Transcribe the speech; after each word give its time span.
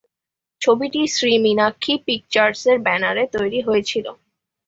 ছবিটি 0.61 1.01
শ্রী 1.07 1.33
মীনাক্ষী 1.37 1.93
পিকচার্সের 2.05 2.77
ব্যানারে 2.79 3.23
তৈরি 3.35 3.59
হয়েছিল। 3.61 4.05